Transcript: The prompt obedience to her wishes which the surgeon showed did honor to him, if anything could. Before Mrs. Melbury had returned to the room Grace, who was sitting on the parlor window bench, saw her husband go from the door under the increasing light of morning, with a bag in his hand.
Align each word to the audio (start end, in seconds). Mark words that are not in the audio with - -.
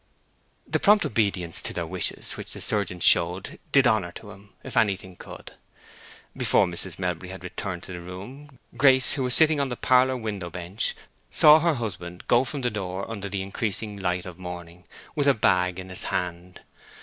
The 0.65 0.79
prompt 0.79 1.05
obedience 1.05 1.61
to 1.61 1.73
her 1.75 1.85
wishes 1.85 2.31
which 2.31 2.53
the 2.53 2.59
surgeon 2.59 2.99
showed 3.01 3.59
did 3.71 3.85
honor 3.85 4.11
to 4.13 4.31
him, 4.31 4.49
if 4.63 4.75
anything 4.75 5.15
could. 5.15 5.53
Before 6.35 6.65
Mrs. 6.65 6.97
Melbury 6.97 7.29
had 7.29 7.43
returned 7.43 7.83
to 7.83 7.93
the 7.93 8.01
room 8.01 8.57
Grace, 8.75 9.13
who 9.13 9.21
was 9.21 9.35
sitting 9.35 9.59
on 9.59 9.69
the 9.69 9.77
parlor 9.77 10.17
window 10.17 10.49
bench, 10.49 10.95
saw 11.29 11.59
her 11.59 11.75
husband 11.75 12.23
go 12.27 12.43
from 12.43 12.61
the 12.61 12.71
door 12.71 13.07
under 13.11 13.29
the 13.29 13.43
increasing 13.43 13.95
light 13.95 14.25
of 14.25 14.39
morning, 14.39 14.85
with 15.13 15.27
a 15.27 15.35
bag 15.35 15.77
in 15.77 15.89
his 15.89 16.05
hand. 16.05 16.61